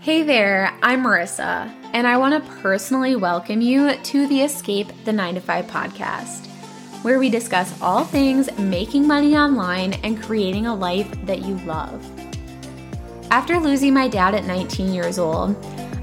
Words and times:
Hey 0.00 0.22
there, 0.22 0.72
I'm 0.80 1.02
Marissa, 1.02 1.74
and 1.92 2.06
I 2.06 2.18
want 2.18 2.32
to 2.32 2.52
personally 2.62 3.16
welcome 3.16 3.60
you 3.60 3.96
to 3.96 4.28
the 4.28 4.42
Escape 4.42 4.92
the 5.04 5.12
9 5.12 5.34
to 5.34 5.40
5 5.40 5.66
podcast, 5.66 6.46
where 7.02 7.18
we 7.18 7.28
discuss 7.28 7.74
all 7.82 8.04
things 8.04 8.48
making 8.58 9.08
money 9.08 9.36
online 9.36 9.94
and 10.04 10.22
creating 10.22 10.66
a 10.66 10.74
life 10.74 11.10
that 11.26 11.42
you 11.42 11.56
love. 11.66 12.00
After 13.32 13.58
losing 13.58 13.92
my 13.92 14.06
dad 14.06 14.36
at 14.36 14.44
19 14.44 14.94
years 14.94 15.18
old, 15.18 15.56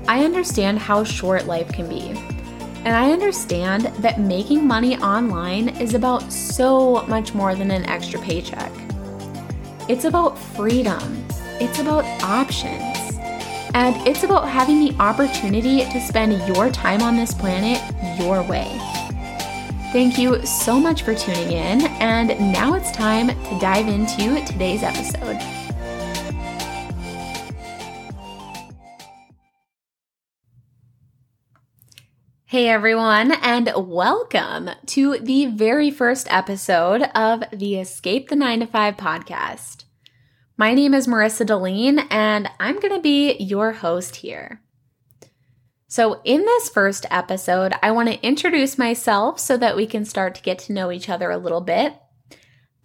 I 0.10 0.26
understand 0.26 0.78
how 0.78 1.06
short 1.06 1.46
life 1.46 1.72
can 1.72 1.88
be. 1.88 2.10
And 2.84 2.90
I 2.90 3.14
understand 3.14 3.86
that 4.04 4.20
making 4.20 4.68
money 4.68 4.98
online 4.98 5.70
is 5.70 5.94
about 5.94 6.34
so 6.34 7.06
much 7.08 7.34
more 7.34 7.56
than 7.56 7.72
an 7.72 7.86
extra 7.86 8.20
paycheck. 8.20 8.74
It's 9.88 10.04
about 10.04 10.38
freedom, 10.38 11.26
it's 11.62 11.80
about 11.80 12.04
options, 12.22 12.95
and 13.76 14.08
it's 14.08 14.24
about 14.24 14.48
having 14.48 14.80
the 14.80 14.96
opportunity 15.02 15.84
to 15.84 16.00
spend 16.00 16.32
your 16.48 16.72
time 16.72 17.02
on 17.02 17.18
this 17.18 17.34
planet 17.34 17.82
your 18.18 18.42
way. 18.44 18.72
Thank 19.92 20.18
you 20.18 20.46
so 20.46 20.80
much 20.80 21.04
for 21.04 21.14
tuning 21.14 21.52
in, 21.52 21.82
and 22.00 22.30
now 22.54 22.76
it's 22.76 22.90
time 22.92 23.28
to 23.28 23.60
dive 23.60 23.90
into 23.90 24.44
today's 24.46 24.82
episode. 24.82 25.36
Hey 32.46 32.70
everyone, 32.70 33.34
and 33.42 33.70
welcome 33.76 34.70
to 34.86 35.20
the 35.20 35.48
very 35.48 35.92
first 35.92 36.32
episode 36.32 37.02
of 37.14 37.44
the 37.52 37.76
Escape 37.76 38.30
the 38.30 38.38
9 38.38 38.62
to 38.62 38.68
5 38.68 38.96
podcast. 38.96 39.85
My 40.58 40.74
name 40.74 40.94
is 40.94 41.06
Marissa 41.06 41.46
Dahlin, 41.46 42.08
and 42.10 42.50
I'm 42.62 42.80
going 42.80 42.94
to 42.94 43.02
be 43.02 43.34
your 43.34 43.74
host 43.74 44.16
here. 44.18 44.62
So, 45.90 46.22
in 46.24 46.46
this 46.46 46.70
first 46.70 47.06
episode, 47.12 47.74
I 47.84 47.92
want 47.92 48.08
to 48.08 48.26
introduce 48.26 48.78
myself 48.78 49.38
so 49.38 49.58
that 49.58 49.76
we 49.76 49.86
can 49.86 50.06
start 50.06 50.34
to 50.36 50.42
get 50.42 50.60
to 50.60 50.74
know 50.74 50.94
each 50.94 51.10
other 51.10 51.30
a 51.30 51.38
little 51.38 51.60
bit. 51.60 51.94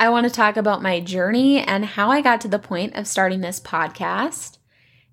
I 0.01 0.09
want 0.09 0.27
to 0.27 0.33
talk 0.33 0.57
about 0.57 0.83
my 0.83 0.99
journey 0.99 1.61
and 1.61 1.85
how 1.85 2.11
I 2.11 2.23
got 2.23 2.41
to 2.41 2.49
the 2.49 2.59
point 2.59 2.97
of 2.97 3.07
starting 3.07 3.41
this 3.41 3.61
podcast. 3.61 4.59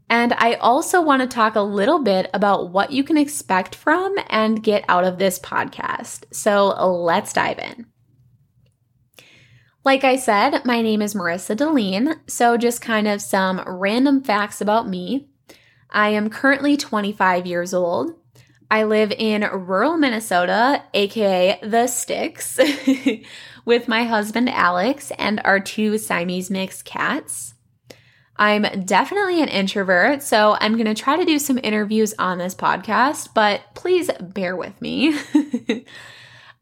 And 0.10 0.34
I 0.34 0.56
also 0.56 1.00
want 1.00 1.22
to 1.22 1.28
talk 1.28 1.56
a 1.56 1.62
little 1.62 2.00
bit 2.00 2.28
about 2.34 2.72
what 2.72 2.92
you 2.92 3.04
can 3.04 3.18
expect 3.18 3.76
from 3.76 4.16
and 4.30 4.64
get 4.64 4.84
out 4.90 5.04
of 5.04 5.20
this 5.20 5.38
podcast. 5.38 6.24
So 6.34 6.70
let's 7.04 7.34
dive 7.34 7.60
in. 7.60 7.86
Like 9.88 10.04
I 10.04 10.18
said, 10.18 10.66
my 10.66 10.82
name 10.82 11.02
is 11.02 11.14
Marissa 11.14 11.56
Dahlin, 11.56 12.20
so 12.28 12.58
just 12.58 12.82
kind 12.82 13.08
of 13.08 13.22
some 13.22 13.64
random 13.66 14.22
facts 14.22 14.60
about 14.60 14.86
me. 14.90 15.30
I 15.90 16.10
am 16.10 16.30
currently 16.30 16.76
25 16.76 17.46
years 17.46 17.74
old. 17.74 18.12
I 18.70 18.84
live 18.84 19.14
in 19.14 19.44
rural 19.44 19.96
Minnesota, 19.96 20.84
aka 20.94 21.58
the 21.64 21.88
Sticks, 21.88 22.60
with 23.66 23.88
my 23.88 24.04
husband 24.04 24.50
Alex 24.50 25.14
and 25.18 25.40
our 25.46 25.62
two 25.62 25.98
Siamese 25.98 26.52
mixed 26.52 26.84
cats. 26.84 27.54
I'm 28.36 28.64
definitely 28.84 29.42
an 29.42 29.48
introvert, 29.48 30.22
so 30.22 30.58
I'm 30.60 30.74
going 30.74 30.94
to 30.94 31.02
try 31.02 31.16
to 31.16 31.24
do 31.24 31.40
some 31.40 31.62
interviews 31.64 32.14
on 32.20 32.40
this 32.40 32.56
podcast, 32.56 33.30
but 33.34 33.62
please 33.74 34.12
bear 34.20 34.54
with 34.58 34.82
me. 34.82 35.18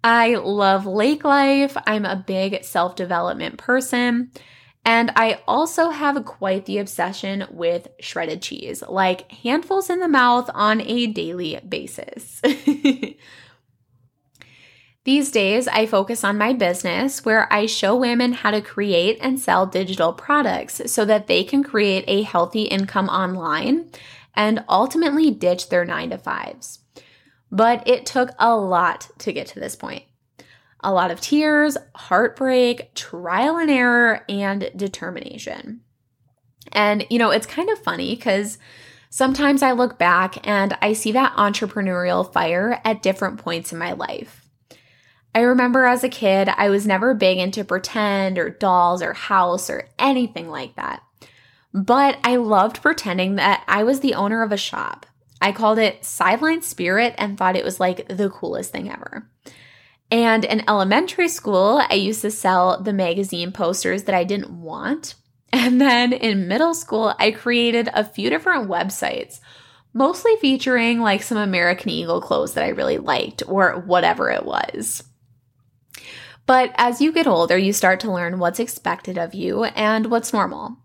I 0.06 0.36
love 0.36 0.86
lake 0.86 1.24
life. 1.24 1.76
I'm 1.88 2.06
a 2.06 2.16
big 2.16 2.64
self 2.64 2.96
development 2.96 3.58
person. 3.58 4.30
And 4.86 5.12
I 5.16 5.42
also 5.48 5.90
have 5.90 6.24
quite 6.26 6.68
the 6.68 6.78
obsession 6.78 7.48
with 7.50 7.88
shredded 8.00 8.44
cheese, 8.44 8.84
like 8.88 9.32
handfuls 9.32 9.90
in 9.90 10.00
the 10.00 10.08
mouth 10.08 10.48
on 10.54 10.82
a 10.82 11.08
daily 11.08 11.60
basis. 11.68 12.40
These 15.06 15.32
days, 15.32 15.68
I 15.68 15.88
focus 15.88 16.24
on 16.24 16.38
my 16.38 16.54
business 16.54 17.26
where 17.26 17.52
I 17.52 17.66
show 17.66 17.96
women 17.96 18.34
how 18.34 18.52
to 18.52 18.62
create 18.62 19.18
and 19.22 19.40
sell 19.40 19.66
digital 19.66 20.14
products 20.14 20.84
so 20.86 21.04
that 21.06 21.26
they 21.26 21.44
can 21.44 21.64
create 21.64 22.06
a 22.08 22.22
healthy 22.22 22.64
income 22.64 23.10
online 23.10 23.90
and 24.36 24.64
ultimately 24.70 25.32
ditch 25.32 25.70
their 25.70 25.84
nine 25.86 26.12
to 26.12 26.20
fives. 26.20 26.85
But 27.56 27.88
it 27.88 28.06
took 28.06 28.32
a 28.38 28.54
lot 28.54 29.10
to 29.20 29.32
get 29.32 29.48
to 29.48 29.62
this 29.62 29.78
point 29.78 30.04
a 30.82 30.94
lot 30.94 31.10
of 31.10 31.20
tears, 31.20 31.78
heartbreak, 31.96 32.94
trial 32.94 33.58
and 33.58 33.72
error, 33.72 34.24
and 34.30 34.70
determination. 34.76 35.82
And, 36.74 37.08
you 37.10 37.18
know, 37.18 37.32
it's 37.32 37.48
kind 37.48 37.72
of 37.72 37.80
funny 37.80 38.16
because 38.16 38.60
sometimes 39.10 39.64
I 39.64 39.72
look 39.72 39.98
back 39.98 40.48
and 40.48 40.78
I 40.84 40.94
see 40.94 41.12
that 41.14 41.36
entrepreneurial 41.38 42.32
fire 42.32 42.80
at 42.86 43.02
different 43.02 43.40
points 43.40 43.74
in 43.74 43.80
my 43.80 43.94
life. 43.94 44.48
I 45.34 45.40
remember 45.40 45.86
as 45.86 46.04
a 46.04 46.10
kid, 46.10 46.50
I 46.50 46.70
was 46.70 46.86
never 46.86 47.16
big 47.16 47.40
into 47.40 47.64
pretend 47.64 48.38
or 48.38 48.52
dolls 48.52 49.02
or 49.02 49.14
house 49.14 49.72
or 49.72 49.90
anything 49.98 50.50
like 50.50 50.76
that. 50.76 51.02
But 51.74 52.20
I 52.24 52.36
loved 52.36 52.84
pretending 52.84 53.36
that 53.36 53.64
I 53.68 53.84
was 53.84 54.02
the 54.02 54.14
owner 54.14 54.44
of 54.44 54.52
a 54.52 54.58
shop. 54.58 55.08
I 55.46 55.52
called 55.52 55.78
it 55.78 56.04
Sideline 56.04 56.64
Spirit 56.64 57.14
and 57.20 57.38
thought 57.38 57.56
it 57.56 57.64
was 57.64 57.80
like 57.80 58.08
the 58.08 58.32
coolest 58.32 58.72
thing 58.72 58.90
ever. 58.90 59.30
And 60.10 60.44
in 60.44 60.68
elementary 60.68 61.28
school, 61.28 61.84
I 61.88 61.94
used 61.94 62.24
to 62.24 62.32
sell 62.32 62.82
the 62.82 62.94
magazine 62.94 63.52
posters 63.52 64.06
that 64.06 64.16
I 64.16 64.24
didn't 64.24 64.60
want. 64.60 65.14
And 65.54 65.80
then 65.80 66.14
in 66.14 66.48
middle 66.48 66.74
school, 66.74 67.14
I 67.20 67.30
created 67.30 67.90
a 67.94 68.04
few 68.04 68.32
different 68.32 68.68
websites, 68.68 69.40
mostly 69.94 70.36
featuring 70.38 71.00
like 71.00 71.22
some 71.22 71.38
American 71.38 71.92
Eagle 71.92 72.22
clothes 72.22 72.56
that 72.56 72.64
I 72.64 72.70
really 72.70 72.98
liked 72.98 73.44
or 73.46 73.84
whatever 73.86 74.32
it 74.32 74.46
was. 74.46 75.04
But 76.48 76.72
as 76.76 77.02
you 77.02 77.12
get 77.12 77.28
older, 77.28 77.56
you 77.56 77.72
start 77.72 78.00
to 78.00 78.12
learn 78.12 78.40
what's 78.40 78.60
expected 78.60 79.20
of 79.20 79.36
you 79.36 79.66
and 79.66 80.08
what's 80.08 80.34
normal. 80.34 80.78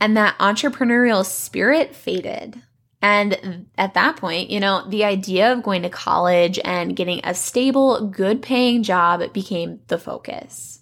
And 0.00 0.16
that 0.16 0.36
entrepreneurial 0.38 1.24
spirit 1.24 1.94
faded. 1.94 2.60
And 3.04 3.66
at 3.76 3.92
that 3.92 4.16
point, 4.16 4.48
you 4.48 4.60
know, 4.60 4.88
the 4.88 5.04
idea 5.04 5.52
of 5.52 5.62
going 5.62 5.82
to 5.82 5.90
college 5.90 6.58
and 6.64 6.96
getting 6.96 7.20
a 7.22 7.34
stable, 7.34 8.08
good 8.08 8.40
paying 8.40 8.82
job 8.82 9.30
became 9.34 9.80
the 9.88 9.98
focus. 9.98 10.80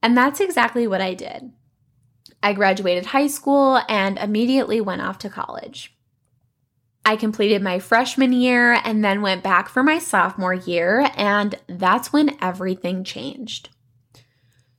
And 0.00 0.16
that's 0.16 0.38
exactly 0.38 0.86
what 0.86 1.00
I 1.00 1.14
did. 1.14 1.50
I 2.40 2.52
graduated 2.52 3.06
high 3.06 3.26
school 3.26 3.80
and 3.88 4.16
immediately 4.16 4.80
went 4.80 5.02
off 5.02 5.18
to 5.18 5.28
college. 5.28 5.92
I 7.04 7.16
completed 7.16 7.62
my 7.62 7.80
freshman 7.80 8.32
year 8.32 8.78
and 8.84 9.04
then 9.04 9.20
went 9.20 9.42
back 9.42 9.68
for 9.68 9.82
my 9.82 9.98
sophomore 9.98 10.54
year, 10.54 11.10
and 11.16 11.58
that's 11.66 12.12
when 12.12 12.40
everything 12.40 13.02
changed. 13.02 13.70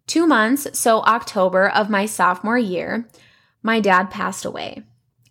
Two 0.07 0.25
months, 0.25 0.79
so 0.79 1.01
October 1.01 1.67
of 1.67 1.89
my 1.89 2.05
sophomore 2.05 2.57
year, 2.57 3.09
my 3.61 3.81
dad 3.81 4.09
passed 4.09 4.45
away. 4.45 4.83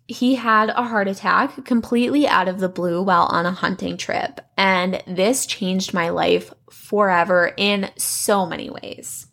He 0.07 0.35
had 0.35 0.69
a 0.69 0.83
heart 0.83 1.07
attack 1.07 1.65
completely 1.65 2.27
out 2.27 2.47
of 2.47 2.59
the 2.59 2.69
blue 2.69 3.01
while 3.01 3.25
on 3.25 3.45
a 3.45 3.51
hunting 3.51 3.97
trip, 3.97 4.39
and 4.55 5.01
this 5.07 5.47
changed 5.47 5.93
my 5.93 6.09
life 6.09 6.53
forever 6.69 7.51
in 7.57 7.89
so 7.97 8.45
many 8.45 8.69
ways. 8.69 9.27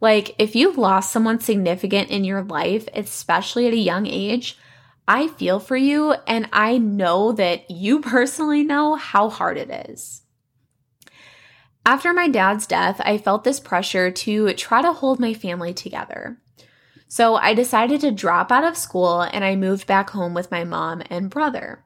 Like, 0.00 0.34
if 0.38 0.54
you've 0.54 0.76
lost 0.76 1.10
someone 1.10 1.40
significant 1.40 2.10
in 2.10 2.24
your 2.24 2.42
life, 2.42 2.86
especially 2.94 3.66
at 3.66 3.72
a 3.72 3.78
young 3.78 4.06
age, 4.06 4.58
I 5.08 5.28
feel 5.28 5.60
for 5.60 5.76
you 5.76 6.12
and 6.26 6.48
I 6.52 6.78
know 6.78 7.32
that 7.32 7.70
you 7.70 8.00
personally 8.02 8.64
know 8.64 8.96
how 8.96 9.30
hard 9.30 9.56
it 9.56 9.88
is. 9.88 10.22
After 11.86 12.12
my 12.12 12.28
dad's 12.28 12.66
death, 12.66 13.00
I 13.04 13.16
felt 13.16 13.44
this 13.44 13.60
pressure 13.60 14.10
to 14.10 14.52
try 14.54 14.82
to 14.82 14.92
hold 14.92 15.20
my 15.20 15.32
family 15.32 15.72
together. 15.72 16.38
So 17.08 17.36
I 17.36 17.54
decided 17.54 18.00
to 18.00 18.10
drop 18.10 18.50
out 18.50 18.64
of 18.64 18.76
school 18.76 19.22
and 19.22 19.44
I 19.44 19.56
moved 19.56 19.86
back 19.86 20.10
home 20.10 20.34
with 20.34 20.50
my 20.50 20.64
mom 20.64 21.02
and 21.08 21.30
brother. 21.30 21.84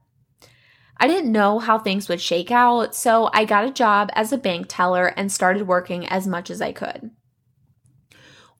I 0.97 1.07
didn't 1.07 1.33
know 1.33 1.59
how 1.59 1.79
things 1.79 2.09
would 2.09 2.21
shake 2.21 2.51
out, 2.51 2.95
so 2.95 3.31
I 3.33 3.47
got 3.47 3.65
a 3.65 3.73
job 3.73 4.11
as 4.15 4.33
a 4.33 4.39
bank 4.39 4.67
teller 4.69 5.07
and 5.07 5.33
started 5.33 5.67
working 5.67 6.07
as 6.07 6.27
much 6.27 6.51
as 6.51 6.61
I 6.61 6.73
could. 6.73 7.11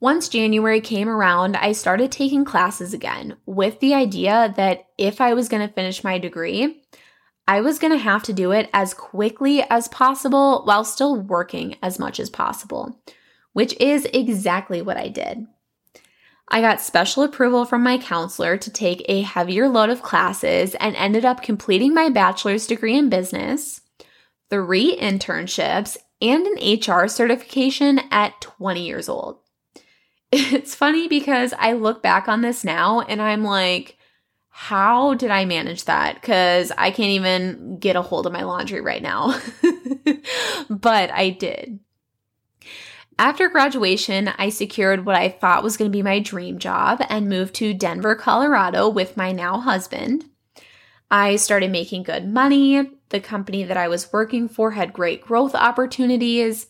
Once 0.01 0.31
January 0.31 0.81
came 0.81 1.11
around, 1.11 1.57
I 1.57 1.73
started 1.73 2.11
taking 2.11 2.47
classes 2.47 2.95
again 2.95 3.37
with 3.45 3.81
the 3.81 3.93
idea 3.93 4.55
that 4.57 4.87
if 4.97 5.21
I 5.21 5.35
was 5.35 5.51
going 5.51 5.67
to 5.67 5.75
finish 5.75 6.03
my 6.03 6.19
degree, 6.19 6.83
I 7.47 7.61
was 7.61 7.79
going 7.79 7.93
to 7.93 7.99
have 7.99 8.23
to 8.23 8.33
do 8.33 8.53
it 8.53 8.71
as 8.73 8.95
quickly 8.95 9.63
as 9.69 9.89
possible 9.89 10.63
while 10.65 10.85
still 10.85 11.21
working 11.21 11.77
as 11.83 11.99
much 11.99 12.19
as 12.19 12.31
possible, 12.31 12.99
which 13.53 13.79
is 13.79 14.07
exactly 14.15 14.81
what 14.81 14.97
I 14.97 15.09
did. 15.09 15.47
I 16.51 16.61
got 16.61 16.81
special 16.81 17.23
approval 17.23 17.65
from 17.65 17.83
my 17.83 17.99
counselor 17.99 18.57
to 18.57 18.71
take 18.71 19.05
a 19.09 19.23
heavier 19.23 19.69
load 19.69 19.89
of 19.89 20.03
classes 20.03 20.75
and 20.77 20.97
ended 20.97 21.25
up 21.25 21.43
completing 21.43 21.95
my 21.95 22.09
bachelor's 22.09 22.67
degree 22.67 22.97
in 22.97 23.09
business, 23.09 23.83
three 24.49 24.97
internships, 24.97 25.97
and 26.21 26.47
an 26.47 26.81
HR 26.81 27.07
certification 27.07 28.01
at 28.11 28.41
20 28.41 28.85
years 28.85 29.09
old. 29.09 29.39
It's 30.33 30.77
funny 30.77 31.09
because 31.09 31.53
I 31.59 31.73
look 31.73 32.05
back 32.05 32.29
on 32.29 32.41
this 32.41 32.63
now 32.63 33.01
and 33.01 33.21
I'm 33.21 33.43
like, 33.43 33.99
how 34.49 35.15
did 35.15 35.33
I 35.33 35.45
manage 35.45 35.87
that? 35.87 36.21
Because 36.21 36.71
I 36.79 36.93
can't 36.93 37.11
even 37.11 37.79
get 37.81 37.97
a 37.97 38.03
hold 38.03 38.27
of 38.27 38.33
my 38.33 38.45
laundry 38.45 38.81
right 38.81 39.03
now. 39.03 39.41
but 40.71 41.11
I 41.11 41.31
did. 41.31 41.81
After 43.21 43.51
graduation, 43.51 44.29
I 44.39 44.49
secured 44.49 45.05
what 45.05 45.15
I 45.15 45.29
thought 45.29 45.63
was 45.63 45.77
going 45.77 45.91
to 45.91 45.95
be 45.95 46.03
my 46.03 46.21
dream 46.21 46.59
job 46.59 47.03
and 47.11 47.29
moved 47.29 47.55
to 47.57 47.75
Denver, 47.75 48.15
Colorado 48.15 48.89
with 48.89 49.15
my 49.15 49.31
now 49.31 49.61
husband. 49.61 50.25
I 51.11 51.37
started 51.37 51.71
making 51.71 52.05
good 52.05 52.27
money. 52.27 52.91
The 53.11 53.21
company 53.21 53.63
that 53.65 53.77
I 53.77 53.89
was 53.89 54.11
working 54.11 54.49
for 54.49 54.71
had 54.71 54.95
great 54.95 55.21
growth 55.21 55.55
opportunities. 55.55 56.67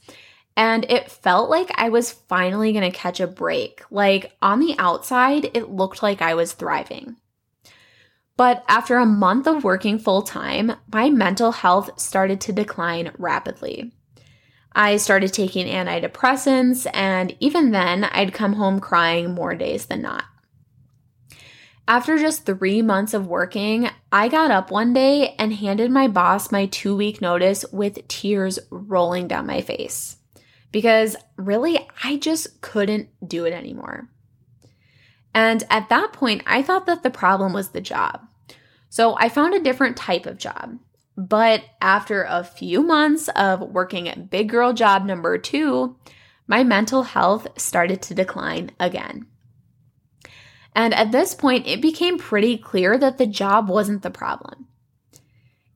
And 0.57 0.91
it 0.91 1.09
felt 1.09 1.51
like 1.51 1.71
I 1.77 1.89
was 1.89 2.11
finally 2.11 2.73
going 2.73 2.91
to 2.91 2.99
catch 2.99 3.21
a 3.21 3.29
break. 3.29 3.85
Like 3.89 4.37
on 4.43 4.59
the 4.59 4.75
outside, 4.77 5.53
it 5.55 5.71
looked 5.71 6.03
like 6.03 6.21
I 6.21 6.35
was 6.35 6.53
thriving. 6.53 7.15
But 8.37 8.65
after 8.67 8.97
a 8.97 9.07
month 9.07 9.47
of 9.47 9.63
working 9.63 10.01
full 10.01 10.23
time, 10.23 10.73
my 10.93 11.11
mental 11.11 11.53
health 11.53 12.01
started 12.01 12.41
to 12.41 12.53
decline 12.53 13.13
rapidly. 13.19 13.93
I 14.73 14.97
started 14.99 15.33
taking 15.33 15.67
antidepressants, 15.67 16.87
and 16.95 17.37
even 17.41 17.73
then, 17.73 18.05
I'd 18.05 18.33
come 18.33 18.55
home 18.55 18.79
crying 18.79 19.35
more 19.35 19.55
days 19.55 19.87
than 19.87 20.03
not. 20.03 20.25
After 21.89 22.17
just 22.19 22.47
three 22.47 22.83
months 22.83 23.15
of 23.15 23.27
working, 23.27 23.91
I 24.13 24.29
got 24.29 24.53
up 24.53 24.71
one 24.71 24.93
day 24.93 25.35
and 25.41 25.53
handed 25.53 25.91
my 25.91 26.07
boss 26.07 26.53
my 26.53 26.67
two 26.67 26.95
week 26.95 27.21
notice 27.21 27.65
with 27.73 28.07
tears 28.07 28.61
rolling 28.71 29.27
down 29.27 29.47
my 29.47 29.61
face. 29.61 30.17
Because 30.71 31.17
really, 31.37 31.89
I 32.05 32.19
just 32.19 32.61
couldn't 32.61 33.09
do 33.27 33.45
it 33.45 33.53
anymore. 33.53 34.09
And 35.35 35.65
at 35.69 35.89
that 35.89 36.13
point, 36.13 36.45
I 36.47 36.63
thought 36.63 36.87
that 36.87 37.03
the 37.03 37.11
problem 37.11 37.53
was 37.53 37.71
the 37.71 37.81
job. 37.81 38.21
So 38.89 39.17
I 39.19 39.29
found 39.29 39.55
a 39.55 39.61
different 39.61 39.97
type 39.97 40.27
of 40.27 40.39
job. 40.39 40.79
But 41.17 41.65
after 41.81 42.25
a 42.29 42.45
few 42.45 42.83
months 42.83 43.29
of 43.37 43.61
working 43.61 44.09
at 44.09 44.31
big 44.31 44.49
girl 44.49 44.73
job 44.73 45.05
number 45.05 45.39
two, 45.39 45.97
my 46.47 46.65
mental 46.65 47.03
health 47.03 47.47
started 47.61 48.03
to 48.03 48.15
decline 48.15 48.71
again. 48.81 49.27
And 50.75 50.95
at 50.95 51.13
this 51.13 51.35
point, 51.35 51.67
it 51.67 51.83
became 51.83 52.19
pretty 52.19 52.57
clear 52.57 52.97
that 52.97 53.19
the 53.19 53.27
job 53.27 53.69
wasn't 53.69 54.03
the 54.03 54.11
problem. 54.11 54.67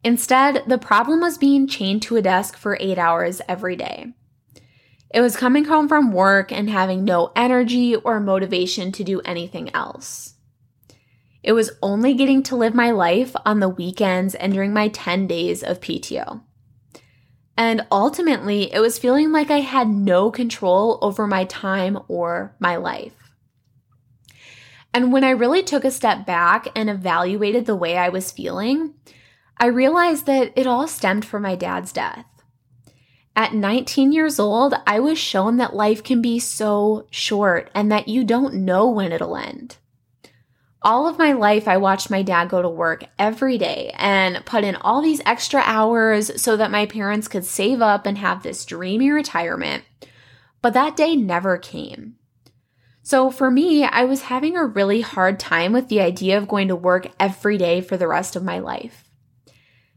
Instead, 0.04 0.62
the 0.66 0.78
problem 0.78 1.20
was 1.20 1.38
being 1.38 1.66
chained 1.66 2.02
to 2.02 2.16
a 2.16 2.22
desk 2.22 2.56
for 2.56 2.76
eight 2.78 2.98
hours 2.98 3.40
every 3.48 3.74
day. 3.74 4.12
It 5.12 5.20
was 5.20 5.36
coming 5.36 5.64
home 5.64 5.88
from 5.88 6.12
work 6.12 6.52
and 6.52 6.68
having 6.68 7.04
no 7.04 7.32
energy 7.34 7.94
or 7.94 8.20
motivation 8.20 8.92
to 8.92 9.04
do 9.04 9.20
anything 9.20 9.74
else. 9.74 10.33
It 11.44 11.52
was 11.52 11.72
only 11.82 12.14
getting 12.14 12.42
to 12.44 12.56
live 12.56 12.74
my 12.74 12.90
life 12.90 13.36
on 13.44 13.60
the 13.60 13.68
weekends 13.68 14.34
and 14.34 14.54
during 14.54 14.72
my 14.72 14.88
10 14.88 15.26
days 15.26 15.62
of 15.62 15.78
PTO. 15.78 16.40
And 17.54 17.86
ultimately, 17.92 18.72
it 18.72 18.80
was 18.80 18.98
feeling 18.98 19.30
like 19.30 19.50
I 19.50 19.60
had 19.60 19.88
no 19.88 20.30
control 20.30 20.98
over 21.02 21.26
my 21.26 21.44
time 21.44 21.98
or 22.08 22.56
my 22.58 22.76
life. 22.76 23.12
And 24.94 25.12
when 25.12 25.22
I 25.22 25.30
really 25.30 25.62
took 25.62 25.84
a 25.84 25.90
step 25.90 26.24
back 26.24 26.68
and 26.74 26.88
evaluated 26.88 27.66
the 27.66 27.76
way 27.76 27.98
I 27.98 28.08
was 28.08 28.32
feeling, 28.32 28.94
I 29.58 29.66
realized 29.66 30.24
that 30.24 30.50
it 30.56 30.66
all 30.66 30.88
stemmed 30.88 31.26
from 31.26 31.42
my 31.42 31.56
dad's 31.56 31.92
death. 31.92 32.24
At 33.36 33.52
19 33.52 34.12
years 34.12 34.40
old, 34.40 34.74
I 34.86 34.98
was 34.98 35.18
shown 35.18 35.58
that 35.58 35.76
life 35.76 36.02
can 36.02 36.22
be 36.22 36.38
so 36.38 37.06
short 37.10 37.70
and 37.74 37.92
that 37.92 38.08
you 38.08 38.24
don't 38.24 38.54
know 38.54 38.88
when 38.88 39.12
it'll 39.12 39.36
end. 39.36 39.76
All 40.84 41.06
of 41.08 41.18
my 41.18 41.32
life, 41.32 41.66
I 41.66 41.78
watched 41.78 42.10
my 42.10 42.20
dad 42.20 42.50
go 42.50 42.60
to 42.60 42.68
work 42.68 43.04
every 43.18 43.56
day 43.56 43.90
and 43.96 44.44
put 44.44 44.64
in 44.64 44.76
all 44.76 45.00
these 45.00 45.22
extra 45.24 45.62
hours 45.64 46.42
so 46.42 46.58
that 46.58 46.70
my 46.70 46.84
parents 46.84 47.26
could 47.26 47.46
save 47.46 47.80
up 47.80 48.04
and 48.04 48.18
have 48.18 48.42
this 48.42 48.66
dreamy 48.66 49.10
retirement. 49.10 49.82
But 50.60 50.74
that 50.74 50.94
day 50.94 51.16
never 51.16 51.56
came. 51.56 52.16
So 53.02 53.30
for 53.30 53.50
me, 53.50 53.84
I 53.84 54.04
was 54.04 54.22
having 54.22 54.56
a 54.56 54.66
really 54.66 55.00
hard 55.00 55.40
time 55.40 55.72
with 55.72 55.88
the 55.88 56.02
idea 56.02 56.36
of 56.36 56.48
going 56.48 56.68
to 56.68 56.76
work 56.76 57.06
every 57.18 57.56
day 57.56 57.80
for 57.80 57.96
the 57.96 58.08
rest 58.08 58.36
of 58.36 58.44
my 58.44 58.58
life. 58.58 59.10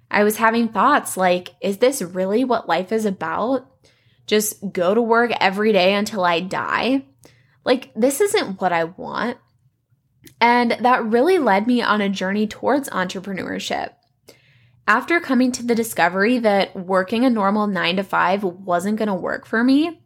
I 0.10 0.24
was 0.24 0.38
having 0.38 0.70
thoughts 0.70 1.18
like, 1.18 1.50
is 1.62 1.80
this 1.80 2.02
really 2.02 2.46
what 2.46 2.70
life 2.70 2.94
is 2.94 3.06
about? 3.06 3.70
Just 4.26 4.72
go 4.72 4.94
to 4.94 5.02
work 5.02 5.32
every 5.42 5.74
day 5.74 5.94
until 5.94 6.24
I 6.24 6.40
die? 6.40 7.06
Like, 7.66 7.92
this 7.94 8.22
isn't 8.22 8.62
what 8.62 8.72
I 8.72 8.86
want. 8.86 9.38
And 10.40 10.72
that 10.80 11.06
really 11.06 11.38
led 11.38 11.68
me 11.68 11.82
on 11.82 12.02
a 12.02 12.10
journey 12.10 12.48
towards 12.48 12.90
entrepreneurship. 12.90 13.92
After 14.88 15.20
coming 15.20 15.52
to 15.54 15.66
the 15.66 15.76
discovery 15.76 16.40
that 16.40 16.76
working 16.76 17.26
a 17.26 17.30
normal 17.30 17.68
nine 17.68 17.98
to 17.98 18.04
five 18.04 18.44
wasn't 18.44 18.98
going 18.98 19.10
to 19.10 19.14
work 19.14 19.46
for 19.46 19.64
me, 19.64 20.02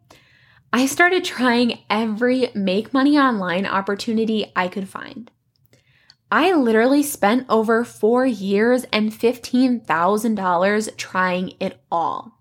I 0.72 0.86
started 0.86 1.24
trying 1.24 1.80
every 1.90 2.50
make 2.54 2.92
money 2.92 3.18
online 3.18 3.66
opportunity 3.66 4.50
I 4.56 4.68
could 4.68 4.88
find. 4.88 5.30
I 6.32 6.54
literally 6.54 7.02
spent 7.02 7.46
over 7.50 7.84
four 7.84 8.24
years 8.24 8.84
and 8.84 9.12
$15,000 9.12 10.96
trying 10.96 11.52
it 11.60 11.78
all. 11.90 12.38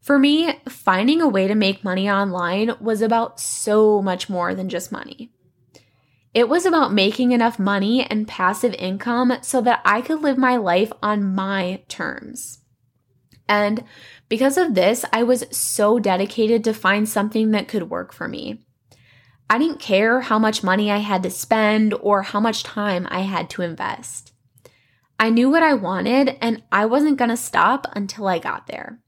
For 0.00 0.18
me, 0.18 0.52
finding 0.68 1.20
a 1.20 1.28
way 1.28 1.46
to 1.46 1.54
make 1.54 1.84
money 1.84 2.10
online 2.10 2.72
was 2.80 3.02
about 3.02 3.40
so 3.40 4.02
much 4.02 4.28
more 4.28 4.54
than 4.54 4.68
just 4.68 4.90
money. 4.90 5.32
It 6.36 6.50
was 6.50 6.66
about 6.66 6.92
making 6.92 7.32
enough 7.32 7.58
money 7.58 8.04
and 8.04 8.28
passive 8.28 8.74
income 8.74 9.38
so 9.40 9.62
that 9.62 9.80
I 9.86 10.02
could 10.02 10.20
live 10.20 10.36
my 10.36 10.58
life 10.58 10.92
on 11.02 11.34
my 11.34 11.82
terms. 11.88 12.58
And 13.48 13.84
because 14.28 14.58
of 14.58 14.74
this, 14.74 15.06
I 15.14 15.22
was 15.22 15.46
so 15.50 15.98
dedicated 15.98 16.62
to 16.64 16.74
find 16.74 17.08
something 17.08 17.52
that 17.52 17.68
could 17.68 17.88
work 17.88 18.12
for 18.12 18.28
me. 18.28 18.66
I 19.48 19.56
didn't 19.56 19.80
care 19.80 20.20
how 20.20 20.38
much 20.38 20.62
money 20.62 20.90
I 20.90 20.98
had 20.98 21.22
to 21.22 21.30
spend 21.30 21.94
or 21.94 22.20
how 22.20 22.38
much 22.38 22.64
time 22.64 23.08
I 23.10 23.20
had 23.20 23.48
to 23.50 23.62
invest. 23.62 24.34
I 25.18 25.30
knew 25.30 25.48
what 25.48 25.62
I 25.62 25.72
wanted 25.72 26.36
and 26.42 26.62
I 26.70 26.84
wasn't 26.84 27.16
going 27.16 27.30
to 27.30 27.36
stop 27.38 27.86
until 27.96 28.28
I 28.28 28.40
got 28.40 28.66
there. 28.66 29.00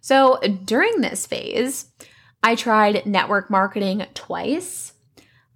So 0.00 0.38
during 0.64 1.00
this 1.00 1.26
phase, 1.26 1.86
I 2.44 2.54
tried 2.54 3.06
network 3.06 3.50
marketing 3.50 4.06
twice. 4.14 4.92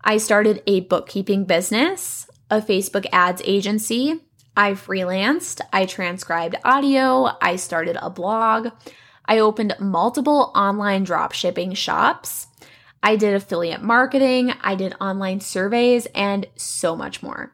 I 0.08 0.16
started 0.16 0.62
a 0.66 0.80
bookkeeping 0.80 1.44
business, 1.44 2.26
a 2.48 2.62
Facebook 2.62 3.04
ads 3.12 3.42
agency. 3.44 4.18
I 4.56 4.72
freelanced, 4.72 5.60
I 5.70 5.84
transcribed 5.84 6.56
audio, 6.64 7.28
I 7.42 7.56
started 7.56 7.98
a 8.00 8.08
blog, 8.08 8.68
I 9.26 9.40
opened 9.40 9.76
multiple 9.78 10.50
online 10.54 11.04
dropshipping 11.04 11.76
shops. 11.76 12.46
I 13.02 13.16
did 13.16 13.34
affiliate 13.34 13.82
marketing, 13.82 14.54
I 14.62 14.76
did 14.76 14.94
online 14.98 15.40
surveys, 15.40 16.06
and 16.14 16.46
so 16.56 16.96
much 16.96 17.22
more. 17.22 17.52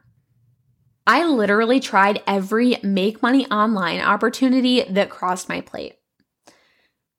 I 1.05 1.25
literally 1.25 1.81
tried 1.81 2.23
every 2.25 2.77
make 2.81 3.21
money 3.21 3.45
online 3.47 3.99
opportunity 3.99 4.83
that 4.83 5.09
crossed 5.09 5.49
my 5.49 5.59
plate. 5.59 5.97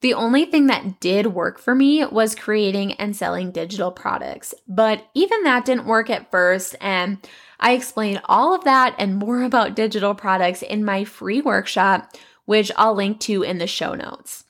The 0.01 0.13
only 0.13 0.45
thing 0.45 0.67
that 0.67 0.99
did 0.99 1.27
work 1.27 1.57
for 1.57 1.73
me 1.73 2.05
was 2.05 2.35
creating 2.35 2.93
and 2.93 3.15
selling 3.15 3.51
digital 3.51 3.91
products, 3.91 4.53
but 4.67 5.07
even 5.15 5.43
that 5.43 5.65
didn't 5.65 5.87
work 5.87 6.09
at 6.09 6.29
first. 6.29 6.75
And 6.79 7.17
I 7.59 7.73
explain 7.73 8.21
all 8.25 8.53
of 8.53 8.63
that 8.65 8.95
and 8.99 9.17
more 9.17 9.41
about 9.43 9.75
digital 9.75 10.13
products 10.13 10.61
in 10.61 10.85
my 10.85 11.03
free 11.03 11.41
workshop, 11.41 12.11
which 12.45 12.71
I'll 12.77 12.93
link 12.93 13.19
to 13.21 13.41
in 13.41 13.57
the 13.57 13.67
show 13.67 13.95
notes. 13.95 14.43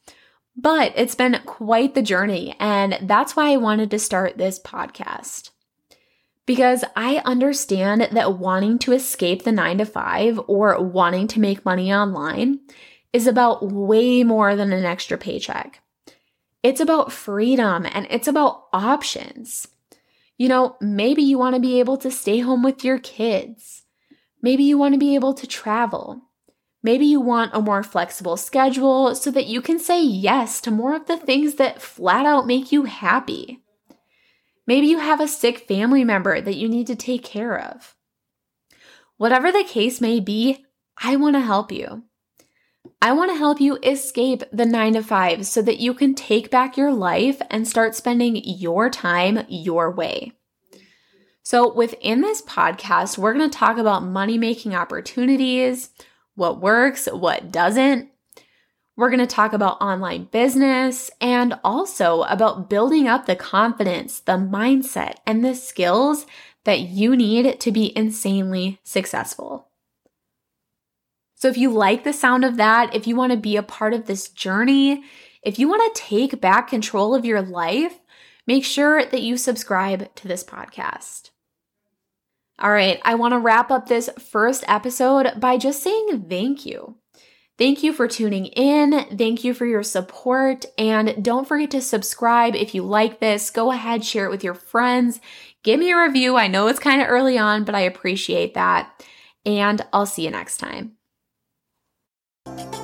But 0.60 0.94
it's 0.96 1.16
been 1.16 1.39
quite 1.46 1.94
the 1.94 2.01
journey, 2.01 2.56
and 2.60 2.98
that's 3.04 3.36
why 3.36 3.51
I 3.51 3.58
wanted 3.58 3.92
to 3.92 4.00
start 4.00 4.38
this 4.38 4.60
podcast. 4.60 5.51
Because 6.48 6.84
I 6.96 7.22
understand 7.25 8.10
that 8.12 8.39
wanting 8.39 8.80
to 8.80 8.94
escape 8.94 9.44
the 9.44 9.51
nine 9.51 9.77
to 9.77 9.86
five 9.86 10.39
or 10.48 10.82
wanting 10.82 11.27
to 11.27 11.39
make 11.39 11.63
money 11.63 11.94
online 11.94 12.62
is 13.14 13.28
about 13.28 13.72
way 13.72 14.24
more 14.24 14.56
than 14.56 14.74
an 14.74 14.86
extra 14.86 15.18
paycheck. 15.18 15.82
It's 16.64 16.82
about 16.82 17.12
freedom 17.12 17.86
and 17.86 18.08
it's 18.10 18.28
about 18.28 18.66
options. 18.74 19.68
You 20.38 20.50
know, 20.50 20.76
maybe 20.82 21.24
you 21.24 21.38
want 21.38 21.56
to 21.56 21.62
be 21.62 21.80
able 21.80 21.98
to 21.98 22.12
stay 22.12 22.40
home 22.40 22.64
with 22.64 22.84
your 22.84 23.00
kids. 23.00 23.84
Maybe 24.42 24.64
you 24.64 24.78
want 24.78 24.94
to 24.94 25.00
be 25.00 25.16
able 25.16 25.34
to 25.34 25.48
travel. 25.48 26.22
Maybe 26.84 27.06
you 27.06 27.20
want 27.20 27.52
a 27.54 27.62
more 27.62 27.84
flexible 27.84 28.38
schedule 28.38 29.16
so 29.16 29.32
that 29.32 29.48
you 29.48 29.62
can 29.62 29.80
say 29.80 30.04
yes 30.04 30.62
to 30.62 30.72
more 30.72 30.96
of 30.96 31.08
the 31.08 31.18
things 31.18 31.56
that 31.56 31.82
flat 31.82 32.26
out 32.26 32.46
make 32.46 32.72
you 32.72 32.84
happy. 32.84 33.64
Maybe 34.68 34.88
you 34.88 35.00
have 35.00 35.20
a 35.20 35.28
sick 35.28 35.60
family 35.68 36.04
member 36.04 36.40
that 36.40 36.56
you 36.56 36.70
need 36.70 36.88
to 36.88 36.96
take 36.96 37.24
care 37.24 37.60
of. 37.60 37.96
Whatever 39.18 39.52
the 39.52 39.64
case 39.64 40.00
may 40.00 40.20
be, 40.20 40.66
I 41.02 41.16
want 41.16 41.36
to 41.36 41.42
help 41.42 41.72
you. 41.72 42.04
I 43.01 43.13
want 43.13 43.32
to 43.32 43.38
help 43.38 43.60
you 43.62 43.77
escape 43.84 44.44
the 44.51 44.65
nine 44.65 44.94
to 44.94 45.03
five 45.03 45.46
so 45.46 45.62
that 45.62 45.79
you 45.79 45.94
can 45.94 46.15
take 46.15 46.51
back 46.51 46.77
your 46.77 46.91
life 46.91 47.41
and 47.50 47.67
start 47.67 47.96
spending 47.96 48.36
your 48.44 48.89
time 48.89 49.46
your 49.48 49.91
way. 49.91 50.34
So, 51.44 51.74
within 51.74 52.22
this 52.22 52.41
podcast, 52.41 53.17
we're 53.17 53.34
going 53.34 53.50
to 53.50 53.58
talk 53.58 53.77
about 53.77 54.03
money 54.03 54.38
making 54.38 54.75
opportunities, 54.75 55.89
what 56.36 56.60
works, 56.60 57.08
what 57.12 57.51
doesn't. 57.51 58.10
We're 58.98 59.10
going 59.10 59.20
to 59.20 59.27
talk 59.27 59.53
about 59.53 59.79
online 59.79 60.25
business 60.25 61.12
and 61.22 61.58
also 61.63 62.24
about 62.24 62.70
building 62.70 63.08
up 63.08 63.27
the 63.27 63.36
confidence, 63.36 64.20
the 64.20 64.34
mindset, 64.34 65.17
and 65.25 65.46
the 65.46 65.56
skills 65.56 66.25
that 66.63 66.79
you 66.79 67.15
need 67.15 67.60
to 67.62 67.72
be 67.72 67.96
insanely 67.96 68.79
successful. 68.84 69.67
So, 71.38 71.48
if 71.48 71.58
you 71.58 71.70
like 71.70 72.03
the 72.03 72.13
sound 72.13 72.44
of 72.44 72.58
that, 72.58 72.96
if 72.96 73.06
you 73.06 73.15
want 73.15 73.32
to 73.32 73.38
be 73.38 73.58
a 73.58 73.63
part 73.63 73.94
of 73.94 74.08
this 74.08 74.27
journey, 74.27 75.03
if 75.44 75.60
you 75.60 75.70
want 75.70 75.96
to 75.96 76.01
take 76.01 76.41
back 76.41 76.67
control 76.67 77.13
of 77.13 77.25
your 77.25 77.44
life, 77.44 78.00
make 78.48 78.65
sure 78.65 79.06
that 79.06 79.22
you 79.22 79.38
subscribe 79.38 80.13
to 80.15 80.27
this 80.27 80.44
podcast. 80.44 81.29
All 82.60 82.72
right, 82.72 83.00
I 83.06 83.13
want 83.13 83.34
to 83.34 83.39
wrap 83.39 83.70
up 83.70 83.88
this 83.88 84.10
first 84.17 84.63
episode 84.67 85.39
by 85.39 85.58
just 85.58 85.84
saying 85.84 86.25
thank 86.27 86.65
you. 86.65 86.98
Thank 87.60 87.84
you 87.84 87.94
for 87.94 88.08
tuning 88.08 88.48
in. 88.48 89.17
Thank 89.17 89.44
you 89.44 89.53
for 89.53 89.65
your 89.67 89.84
support. 89.84 90.65
And 90.77 91.24
don't 91.24 91.48
forget 91.48 91.72
to 91.72 91.82
subscribe 91.82 92.56
if 92.56 92.74
you 92.74 92.82
like 92.82 93.20
this. 93.20 93.51
Go 93.51 93.72
ahead, 93.72 94.03
share 94.03 94.25
it 94.25 94.32
with 94.32 94.44
your 94.44 94.53
friends. 94.56 95.20
Give 95.63 95.79
me 95.79 95.91
a 95.91 96.01
review. 96.01 96.36
I 96.36 96.48
know 96.48 96.67
it's 96.67 96.79
kind 96.79 97.01
of 97.01 97.10
early 97.10 97.38
on, 97.38 97.63
but 97.63 97.75
I 97.75 97.82
appreciate 97.82 98.56
that. 98.56 99.06
And 99.46 99.86
I'll 99.94 100.06
see 100.06 100.24
you 100.24 100.32
next 100.32 100.58
time. 100.58 100.97
Thank 102.56 102.75
you. 102.75 102.76